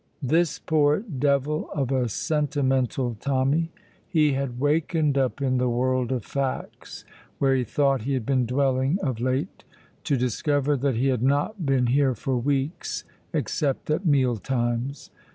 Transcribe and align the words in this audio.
This 0.23 0.57
poor 0.57 1.01
devil 1.01 1.69
of 1.75 1.91
a 1.91 2.09
Sentimental 2.09 3.13
Tommy! 3.19 3.69
He 4.07 4.33
had 4.33 4.59
wakened 4.59 5.15
up 5.15 5.43
in 5.43 5.59
the 5.59 5.69
world 5.69 6.11
of 6.11 6.25
facts, 6.25 7.05
where 7.37 7.53
he 7.55 7.63
thought 7.63 8.01
he 8.01 8.15
had 8.15 8.25
been 8.25 8.47
dwelling 8.47 8.97
of 9.03 9.19
late, 9.19 9.63
to 10.05 10.17
discover 10.17 10.75
that 10.75 10.95
he 10.95 11.09
had 11.09 11.21
not 11.21 11.67
been 11.67 11.85
here 11.85 12.15
for 12.15 12.35
weeks, 12.35 13.03
except 13.31 13.91
at 13.91 14.03
meal 14.03 14.37
times. 14.37 15.11